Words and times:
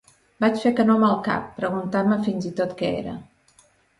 Vaig 0.43 0.55
fer 0.63 0.71
que 0.79 0.85
no 0.89 0.93
amb 0.99 1.07
el 1.07 1.19
cap, 1.27 1.51
preguntant-me 1.59 2.17
fins 2.29 2.47
i 2.53 2.53
tot 2.61 2.75
què 2.83 2.89
era. 3.03 3.13